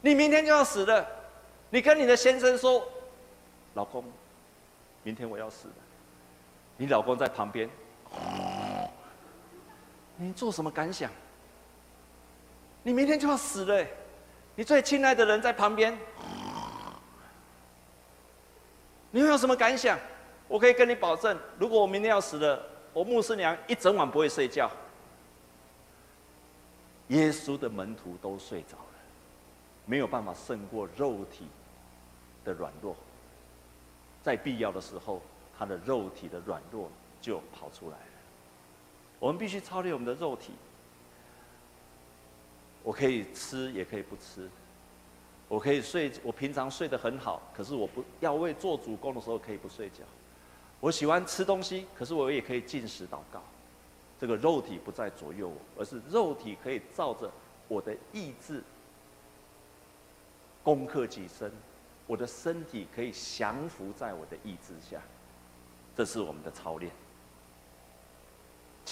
[0.00, 1.06] 你明天就要死了，
[1.70, 2.84] 你跟你的先生说，
[3.74, 4.04] 老公，
[5.04, 5.74] 明天我要死了，
[6.78, 7.70] 你老公在旁边。
[10.16, 11.10] 你做什么感想？
[12.82, 13.86] 你明天就要死了，
[14.54, 15.96] 你最亲爱的人在旁边，
[19.10, 19.98] 你会有什么感想？
[20.48, 24.70] 我可以跟你保证，如果我明天要死了，我牧师娘一整晚不会睡觉。
[27.08, 29.00] 耶稣的门徒都睡着了，
[29.86, 31.48] 没有办法胜过肉体
[32.44, 32.96] 的软弱，
[34.22, 35.22] 在必要的时候，
[35.58, 38.11] 他的肉体的软弱就跑出来了。
[39.22, 40.50] 我们必须操练我们的肉体。
[42.82, 44.50] 我可以吃，也可以不吃。
[45.46, 50.02] 我可以睡，我平常睡得很好，可是我不要为做主工的时候可以不睡觉。
[50.80, 53.40] 我喜欢吃东西，可是我也可以进食祷告。
[54.18, 57.30] 这个肉体不再左右我，而是肉体可以照着
[57.68, 58.60] 我的意志
[60.64, 61.52] 攻克己身。
[62.08, 65.00] 我的身体可以降服在我的意志下。
[65.94, 66.90] 这是我们的操练。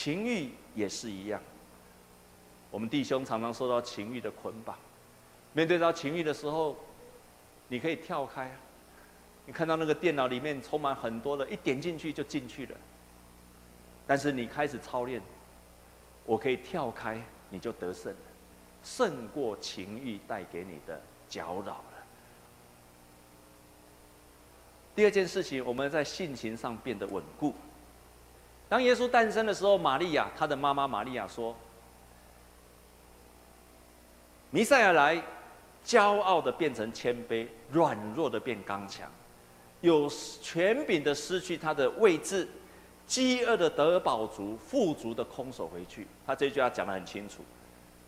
[0.00, 1.38] 情欲也是一样，
[2.70, 4.74] 我们弟兄常常受到情欲的捆绑。
[5.52, 6.74] 面对到情欲的时候，
[7.68, 8.50] 你可以跳开。
[9.44, 12.76] 你看到那个电脑里面充满很多的，一点进去就进去了。
[14.06, 15.20] 但是你开始操练，
[16.24, 18.18] 我可以跳开，你就得胜了，
[18.82, 22.06] 胜过情欲带给你的搅扰了。
[24.94, 27.54] 第二件事情，我们在性情上变得稳固。
[28.70, 31.56] 当耶稣诞生的时候，玛利亚他的妈妈玛利亚说
[34.50, 35.20] ：“弥赛亚来，
[35.84, 39.10] 骄傲的变成谦卑，软弱的变刚强，
[39.80, 40.08] 有
[40.40, 42.48] 权柄的失去他的位置，
[43.08, 47.42] 饥饿的得饱足，富足的空手回去。”他这句话讲得很清楚：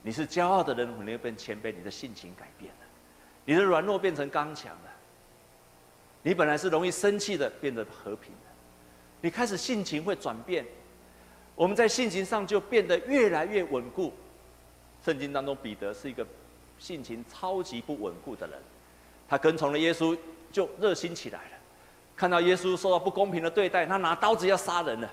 [0.01, 2.87] 你是骄傲的人，你会变谦卑，你的性情改变了，
[3.45, 4.93] 你的软弱变成刚强了，
[6.23, 8.33] 你本来是容易生气的，变得和平。
[9.23, 10.67] 你开始性情会转变，
[11.55, 14.13] 我们在性情上就变得越来越稳固。
[15.03, 16.27] 圣经当中，彼得是一个
[16.79, 18.59] 性情超级不稳固的人，
[19.29, 20.19] 他跟从了耶稣
[20.51, 21.57] 就热心起来了，
[22.17, 25.11] 看到耶稣受到不公平的对待，他拿刀子要杀人了，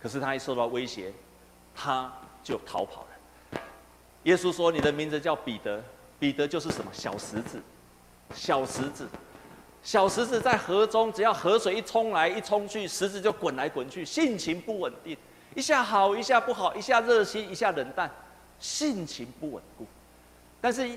[0.00, 1.12] 可是他一受到威胁，
[1.74, 3.60] 他就逃跑了。
[4.24, 5.80] 耶稣说：“你的名字叫彼得，
[6.18, 6.90] 彼得就是什么？
[6.92, 7.62] 小石子，
[8.34, 9.08] 小石子。”
[9.86, 15.16] 小石子在河中，只要河水一冲来一冲去，石子就滚来滚去，性情不稳定，
[15.54, 18.10] 一下好一下不好，一下热心一下冷淡，
[18.58, 19.86] 性情不稳固。
[20.60, 20.90] 但是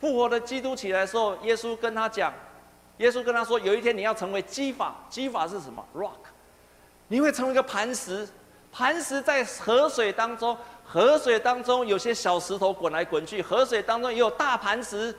[0.00, 2.34] 复活的基督起来的时候，耶稣跟他讲，
[2.96, 6.10] 耶稣跟他说，有一天你要成为基法，基法是什么？rock，
[7.06, 8.28] 你会成为一个磐石，
[8.72, 15.16] 磐石在河水当中，河水当中有些小石头滚来滚去，河水当中也有大磐石。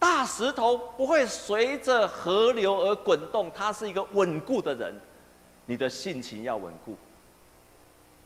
[0.00, 4.98] 大石头不会随着河流而滚动，它是一个稳固的人。
[5.66, 6.96] 你的性情要稳固，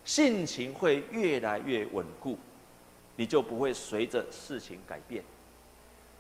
[0.05, 2.39] 性情会越来越稳固，
[3.17, 5.23] 你就不会随着事情改变。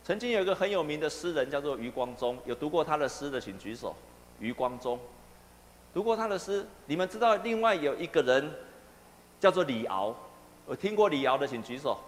[0.02, 3.94] 曾经有一个很有名的诗人叫做余光中，有读过他的诗的请举手。
[4.40, 4.98] 余光中，
[5.94, 6.66] 读过他的诗。
[6.84, 8.52] 你们知道另外有一个人
[9.40, 10.14] 叫做李敖，
[10.68, 11.98] 有听过李敖的请举手。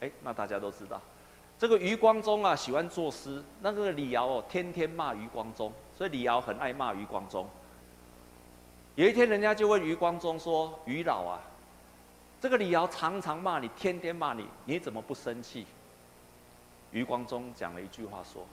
[0.00, 1.00] 哎，那大家都知道。
[1.60, 3.44] 这个余光中啊，喜欢作诗。
[3.60, 7.46] 那个李敖哦，天天骂余光中，所以李敖很爱骂余光中。
[8.94, 11.38] 有一天，人家就问余光中说：“余老啊，
[12.40, 15.66] 这个李敖常常骂你，天天骂你，你怎么不生气？”
[16.92, 18.46] 余光中讲了一句话说：“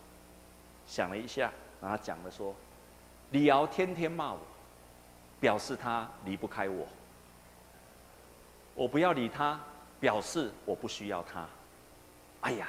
[0.85, 1.49] 想了一下，
[1.81, 2.53] 然后讲了说，
[3.31, 4.39] 李敖天天骂我，
[5.39, 6.85] 表示他离不开我。
[8.75, 9.57] 我不要理他，
[9.97, 11.47] 表示我不需要他。
[12.41, 12.67] 哎呀！”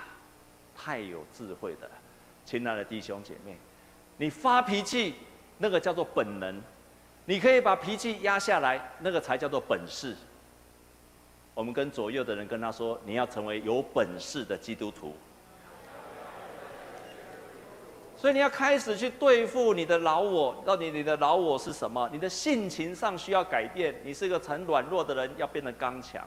[0.80, 1.90] 太有智慧的，
[2.44, 3.56] 亲爱的弟兄姐妹，
[4.16, 5.16] 你发脾气
[5.58, 6.62] 那个叫做本能，
[7.24, 10.16] 你可以把脾气压下来，那个才叫做本事。
[11.52, 15.12] 我们跟左右的人跟他说，你要成为有本事的基督徒，
[18.16, 20.62] 所以你要开始去对付你的老我。
[20.64, 22.08] 到底你的老我是什么？
[22.12, 26.24] 你的性情上需要改变，你是一个很软弱的人，要变得刚强。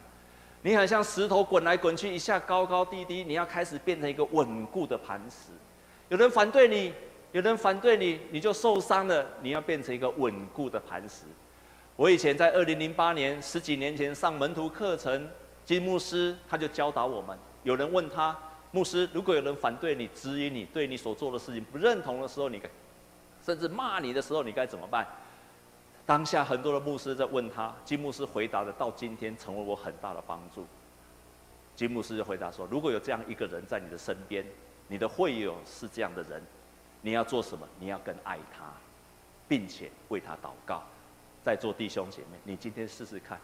[0.64, 3.24] 你很像石头滚来滚去，一下高高低低。
[3.24, 5.52] 你要开始变成一个稳固的磐石。
[6.10, 6.94] 有人反对你，
[7.32, 9.26] 有人反对你，你就受伤了。
[9.42, 11.24] 你要变成一个稳固的磐石。
[11.96, 15.28] 我以前在二零零八年十几年前上门徒课程，
[15.66, 18.38] 金牧师他就教导我们：有人问他，
[18.72, 22.70] 牧师，如果有人反对你、质疑你、对你所做的事情不认同的时候，你该，
[23.44, 25.08] 甚至骂你的时候，你该怎么办？
[26.06, 30.66] 当下很多的牧师在问他，金牧师回答的到今天成为我很大的帮助。
[31.76, 34.46] 金牧师就回答说：“如果有这样一个人在你的身边，
[34.88, 36.44] 你的会友是这样的人，
[37.02, 37.66] 你要做什么？
[37.80, 38.66] 你要更爱他，
[39.48, 40.84] 并且为他祷告。
[41.44, 43.40] 在座弟兄姐妹，你今天试试看，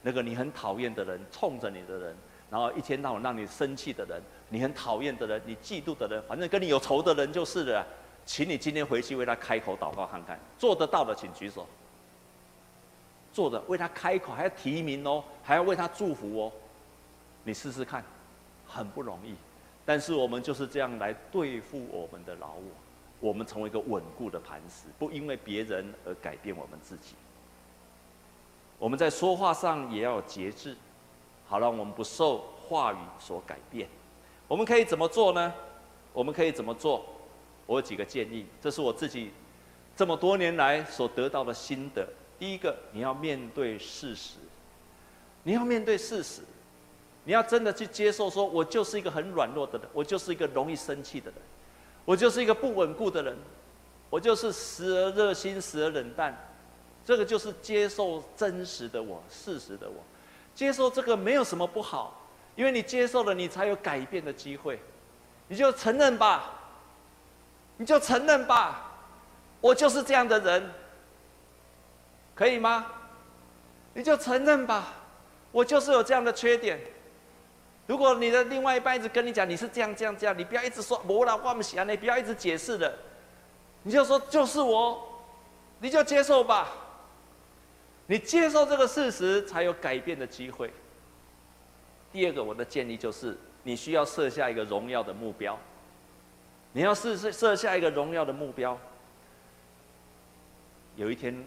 [0.00, 2.16] 那个你很讨厌的人，冲着你的人，
[2.48, 7.84] 然后一天到晚让你生气的人，你很讨厌的人，你嫉妒的人，反正跟你有仇的人就是了。
[8.24, 11.66] 请你今天回去为他开口祷告看看，做得到的请举手。”
[13.32, 16.52] 做的为他开口，还要提名哦，还要为他祝福哦。
[17.44, 18.04] 你试试看，
[18.66, 19.34] 很不容易。
[19.84, 22.62] 但是我们就是这样来对付我们的老我，
[23.18, 27.14] 我们成为一个稳固的磐石，不因为别人而改变我们自己。
[28.78, 30.76] 我们在说话上也要有节制，
[31.48, 33.88] 好让我们不受话语所改变。
[34.46, 35.52] 我们可以怎么做呢？
[36.12, 37.04] 我们可以怎么做？
[37.66, 39.32] 我有几个建议，这是我自己
[39.96, 42.06] 这么多年来所得到的心得。
[42.42, 44.34] 第一个，你要面对事实，
[45.44, 46.42] 你要面对事实，
[47.22, 51.40] 你要真的去接受，说我就是一个很软弱的人，我就是一个容易生气的人，
[52.04, 53.38] 我就是一个不稳固的人，
[54.10, 56.36] 我就是时而热心，时而冷淡，
[57.04, 60.02] 这个就是接受真实的我，事实的我，
[60.52, 62.26] 接受这个没有什么不好，
[62.56, 64.80] 因为你接受了，你才有改变的机会，
[65.46, 66.54] 你就承认吧，
[67.76, 68.98] 你就承认吧，
[69.60, 70.81] 我就是这样的人。
[72.42, 72.86] 可以吗？
[73.94, 74.94] 你就承认吧，
[75.52, 76.76] 我就是有这样的缺点。
[77.86, 82.98] 如果你的另外一半一直跟你讲你是这样这样这样，你不要一直说我老我们喜欢你，不要一直解释的，
[83.84, 85.22] 你就说就是我，
[85.78, 86.68] 你就接受吧。
[88.08, 90.72] 你接受这个事实，才有改变的机会。
[92.10, 95.56] 第二个，我的建议就是，你需要设下一个荣耀的目标。
[96.72, 98.76] 你要设设设下一个荣耀的目标。
[100.96, 101.46] 有一天。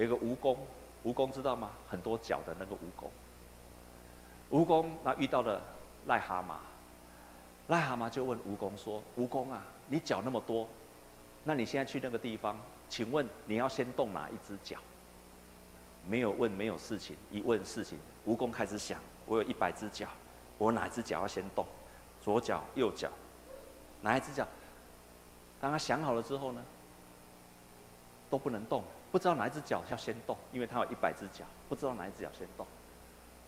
[0.00, 0.56] 有一个蜈蚣，
[1.04, 1.72] 蜈蚣知道吗？
[1.86, 3.10] 很多脚的那个蜈蚣。
[4.50, 5.60] 蜈蚣那遇到了
[6.08, 6.54] 癞蛤蟆，
[7.74, 10.66] 癞蛤蟆就问蜈蚣说：“蜈蚣啊，你脚那么多，
[11.44, 12.58] 那你现在去那个地方，
[12.88, 14.78] 请问你要先动哪一只脚？”
[16.08, 20.08] 没有问，没有事情，一问事情，蜈蚣开始想：我有一百只脚，
[20.56, 21.66] 我哪一只脚要先动？
[22.22, 23.10] 左脚、右脚，
[24.00, 24.48] 哪一只脚？
[25.60, 26.64] 当他想好了之后呢，
[28.30, 28.82] 都不能动。
[29.10, 32.66] 不知道哪一只脚要先动，因为他有一百只脚，不知道哪一只脚先动。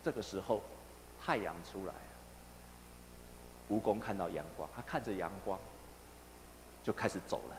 [0.02, 0.62] 这个时候，
[1.20, 2.00] 太阳出来了，
[3.70, 5.58] 蜈蚣看到阳光，它看着阳光，
[6.82, 7.56] 就开始走了。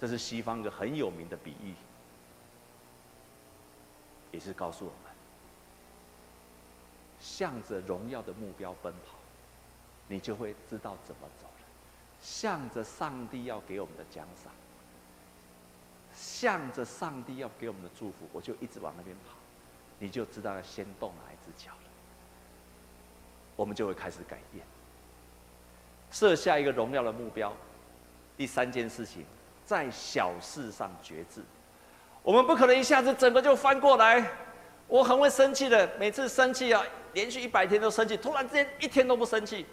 [0.00, 1.74] 这是西方一个很有名的比喻，
[4.30, 5.12] 也是告诉我们，
[7.20, 9.16] 向着荣耀的目标奔跑，
[10.06, 11.66] 你就会知道怎么走了。
[12.20, 14.52] 向着上帝要给我们的奖赏，
[16.14, 19.34] 向着上帝要给我们的祝福，我就一直往那边跑，
[19.98, 21.78] 你就知道要先动哪一只脚了。
[23.56, 24.64] 我们就会开始改变，
[26.10, 27.52] 设下一个荣耀的目标。
[28.36, 29.24] 第三件事情，
[29.64, 31.42] 在小事上决志。
[32.22, 34.26] 我们不可能一下子整个就翻过来。
[34.88, 36.82] 我很会生气的，每次生气啊，
[37.12, 39.66] 连续一百天都生气，突然之间一天都不生气，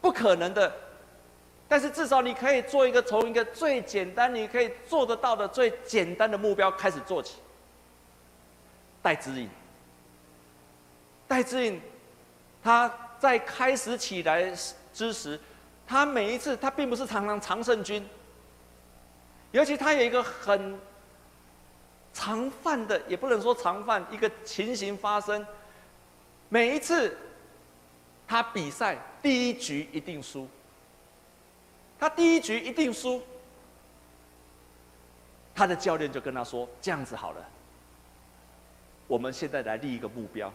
[0.00, 0.72] 不可能的。
[1.68, 7.36] 但是至少你可以做一个从一个最简单，你可以做得到的最简单的目标开始做起。
[9.02, 9.48] 带指引，
[11.28, 11.80] 戴志颖，
[12.62, 14.52] 他在开始起来
[14.92, 15.38] 之时，
[15.86, 18.04] 他每一次他并不是常常常胜军，
[19.52, 20.78] 尤其他有一个很。
[22.14, 25.46] 常犯的也不能说常犯，一个情形发生，
[26.48, 27.16] 每一次
[28.26, 30.48] 他比赛第一局一定输，
[31.98, 33.20] 他第一局一定输，
[35.54, 37.44] 他的教练就跟他说：“这样子好了，
[39.06, 40.52] 我们现在来立一个目标。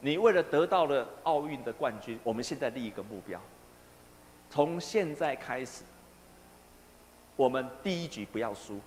[0.00, 3.40] 你为了得到了奥运的冠军，我们现在立一个目标，
[4.50, 5.82] 从现在开始，
[7.34, 8.78] 我们第一局不要输。”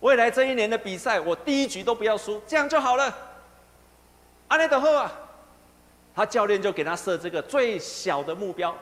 [0.00, 3.14] 未来这一年的比赛，我第一局都不要输，这样就好了。
[4.48, 5.12] 阿内德赫啊，
[6.14, 8.74] 他教练就给他设这个最小的目标，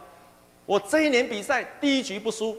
[0.68, 2.58] 我这一年比赛第一局不输。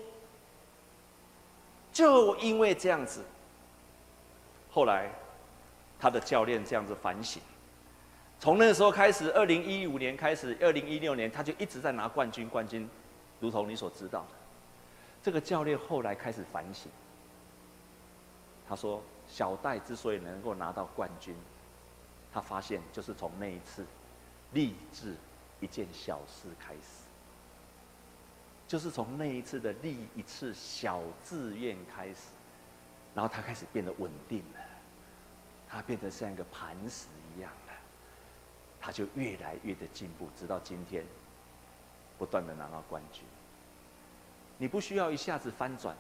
[1.94, 3.24] 就因为这样子，
[4.72, 5.12] 后来
[6.00, 7.40] 他的教练这样子反省，
[8.40, 12.90] 从那时候开始，二零一五年开始，二零一六年他就一直在拿冠军，冠军，
[13.40, 14.36] 如同你所知道的。
[15.22, 16.92] 这个教练后来开始反省。
[18.68, 21.36] 他说：“小戴之所以能够拿到冠军，
[22.34, 23.86] 他发现就是从那一次
[24.54, 25.16] 励志
[25.60, 27.09] 一件小事开始，
[28.70, 32.28] 就是从那一次的立一次小志愿开始，
[33.16, 34.60] 然后他开始变得稳定了，
[35.68, 37.74] 他变得像一个磐石一样了，
[38.80, 41.04] 他就越来越的进步，直到今天，
[42.20, 43.24] 不断的拿到冠军。
[44.60, 45.98] 你不需要一下子翻转。”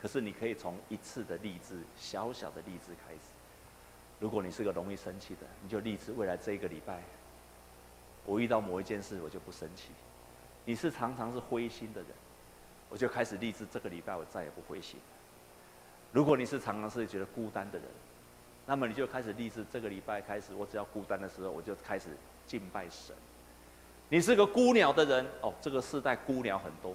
[0.00, 3.20] 可是你可以从一次的励志，小小的励志开始。
[4.20, 7.02] 如果你是个容易生气的，你就励志未来这一个礼拜，
[8.24, 9.90] 我遇到某一件事我就不生气。
[10.64, 12.10] 你是常常是灰心的人，
[12.88, 15.00] 我就开始立志这个礼拜我再也不灰心。
[16.12, 17.88] 如果你是常常是觉得孤单的人，
[18.66, 22.10] 那么你就开始立志这个礼拜开始，我只要孤单的时候我就开始
[22.46, 23.14] 敬拜神。
[24.08, 26.94] 你是个孤鸟的人哦，这个世代孤鸟很多，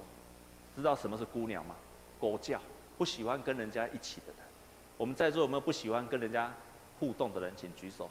[0.76, 1.76] 知道什么是孤鸟吗？
[2.20, 2.62] 狗叫。
[2.98, 4.38] 不喜欢跟人家一起的人，
[4.98, 6.52] 我们在座有没有不喜欢跟人家
[7.00, 7.54] 互动的人？
[7.56, 8.10] 请举手。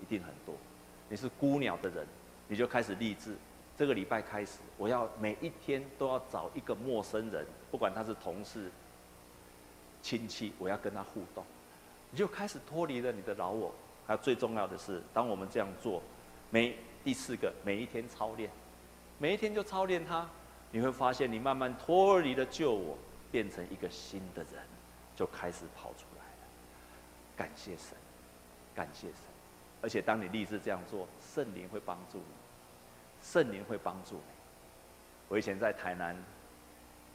[0.00, 0.54] 一定很多。
[1.10, 2.06] 你是孤鸟的人，
[2.48, 3.36] 你就开始立志。
[3.80, 8.70] 这个礼拜开始，我要每一天都要找一个陌生人，不管他是同事、
[10.02, 11.42] 亲戚，我要跟他互动。
[12.10, 13.72] 你就开始脱离了你的老我。
[14.06, 16.02] 还有最重要的是，当我们这样做，
[16.50, 18.50] 每第四个每一天操练，
[19.16, 20.28] 每一天就操练他，
[20.70, 22.98] 你会发现你慢慢脱离了旧我。
[23.30, 24.62] 变成一个新的人，
[25.16, 26.48] 就开始跑出来了。
[27.34, 27.96] 感谢神，
[28.74, 29.20] 感谢神。
[29.80, 32.24] 而且当你立志这样做，圣灵会帮助你，
[33.22, 34.22] 圣灵会帮助你。
[35.28, 36.16] 我以前在台南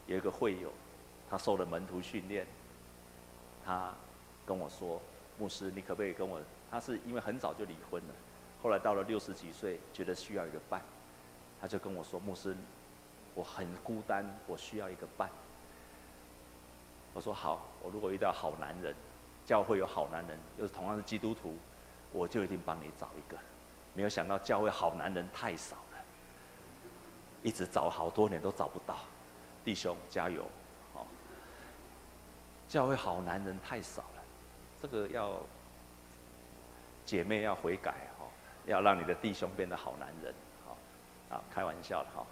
[0.08, 0.72] 有一个会友，
[1.30, 2.46] 他受了门徒训练，
[3.66, 3.94] 他
[4.46, 5.02] 跟我说
[5.38, 6.40] ：“牧师，你可不可以跟我？”
[6.72, 8.14] 他是因为很早就离婚了，
[8.62, 10.82] 后来到了六十几岁，觉得需要一个伴，
[11.60, 12.56] 他就跟我说：“牧师，
[13.34, 15.30] 我很孤单，我需要一个伴。”
[17.14, 18.94] 我说好，我如果遇到好男人，
[19.46, 21.56] 教会有好男人，又是同样是基督徒，
[22.12, 23.38] 我就一定帮你找一个。
[23.94, 25.78] 没有想到教会好男人太少，
[27.46, 28.98] 一直找好多年都找不到。
[29.64, 30.44] 弟兄加油，
[30.96, 31.06] 好！
[32.68, 34.24] 教会好男人太少了，
[34.82, 35.40] 这个要
[37.06, 38.26] 姐妹要悔改哈，
[38.66, 40.34] 要让你的弟兄变得好男人，
[40.66, 42.26] 好，啊，开玩笑的哈。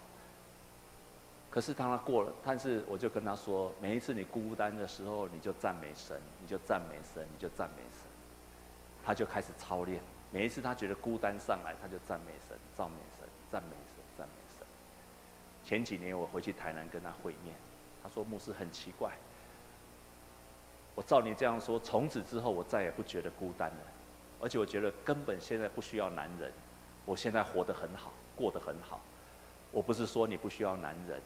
[1.48, 8.02] 可是当他过了，但是我就跟他说，每一次你孤单的时候，你就赞美神，你就赞美神，你就赞美神。
[9.04, 10.00] 他就开始操练，
[10.32, 13.76] 每一次他觉得孤单上来，他就赞美神，赞美神，赞美，
[15.64, 17.54] 前几年我回去台南跟他会面，
[18.02, 19.12] 他说牧师很奇怪，
[20.94, 23.82] 我照你这样说，从此之后我再也不觉得孤单了，
[24.40, 26.52] 而且我觉得根本现在不需要男人，
[27.04, 29.00] 我现在活得很好，过得很好。
[29.72, 31.20] 我不是说你不需要男人。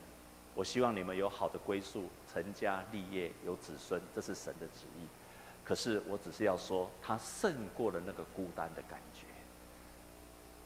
[0.54, 5.06] 我希望你们有好的归宿，成家立业，有子孙，这是神的旨意。
[5.64, 9.26] 可是我只是要说，他胜过了那个孤单的感觉。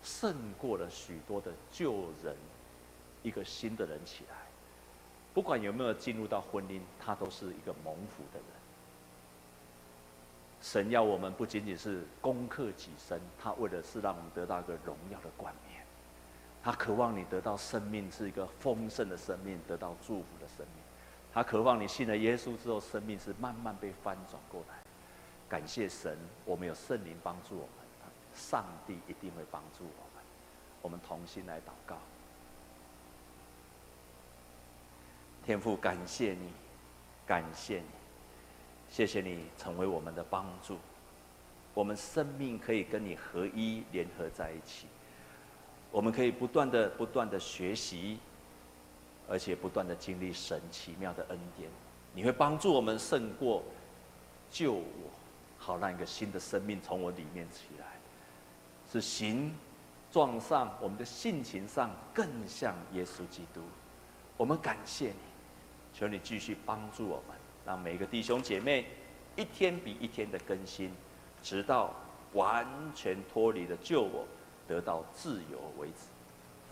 [0.03, 2.35] 胜过了许多的旧人，
[3.23, 4.37] 一个新的人起来。
[5.35, 8.47] 不管有没有进入到婚姻，他都是一个蒙福的人。
[10.61, 15.83] 神要我们不仅仅是攻克己身，他为的是让我们得到一个荣耀的冠冕。
[16.63, 20.83] 他渴望你得到生命是一个丰盛的生命，得到祝福的生命。
[21.33, 24.77] 他渴望你信了耶稣之后，生命是慢慢被翻转过来。
[25.49, 30.25] 感谢神，我们有圣灵帮助我们，上帝一定会帮助我们。
[30.83, 31.97] 我们同心来祷告。
[35.45, 36.53] 天父，感谢你，
[37.27, 37.85] 感谢你，
[38.89, 40.79] 谢谢你成为我们的帮助。
[41.75, 44.87] 我们生命可以跟你合一，联合在一起。
[45.91, 48.19] 我们可以不断的、不断的学习，
[49.29, 51.69] 而且不断的经历神奇妙的恩典。
[52.15, 53.63] 你会帮助我们胜过
[54.51, 54.85] 救我，
[55.59, 57.87] 好让一个新的生命从我里面起来，
[58.91, 59.55] 是形
[60.11, 63.61] 状上、我们的性情上更像耶稣基督。
[64.37, 65.32] 我们感谢你。
[65.93, 68.87] 求你继续帮助我们，让每一个弟兄姐妹
[69.37, 70.93] 一天比一天的更新，
[71.43, 71.95] 直到
[72.33, 74.27] 完全脱离了旧我，
[74.67, 76.09] 得到自由为止。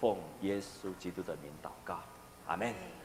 [0.00, 2.00] 奉耶稣基督的名祷告，
[2.46, 2.99] 阿门。